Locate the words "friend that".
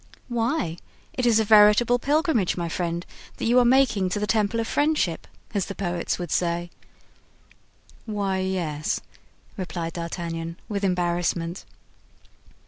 2.71-3.45